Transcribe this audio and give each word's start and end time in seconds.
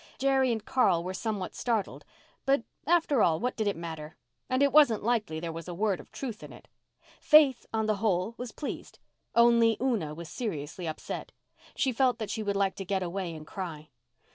Jerry 0.17 0.51
and 0.51 0.65
Carl 0.65 1.03
were 1.03 1.13
somewhat 1.13 1.53
startled. 1.53 2.05
But, 2.43 2.63
after 2.87 3.21
all, 3.21 3.39
what 3.39 3.55
did 3.55 3.67
it 3.67 3.75
matter? 3.77 4.17
And 4.49 4.63
it 4.63 4.71
wasn't 4.71 5.03
likely 5.03 5.39
there 5.39 5.51
was 5.51 5.67
a 5.67 5.75
word 5.75 5.99
of 5.99 6.11
truth 6.11 6.41
in 6.41 6.51
it. 6.51 6.67
Faith, 7.19 7.67
on 7.71 7.85
the 7.85 7.97
whole, 7.97 8.33
was 8.35 8.51
pleased. 8.51 8.97
Only 9.35 9.77
Una 9.79 10.15
was 10.15 10.27
seriously 10.27 10.87
upset. 10.87 11.31
She 11.75 11.91
felt 11.91 12.17
that 12.17 12.31
she 12.31 12.41
would 12.41 12.55
like 12.55 12.73
to 12.77 12.83
get 12.83 13.03
away 13.03 13.35
and 13.35 13.45
cry. 13.45 13.89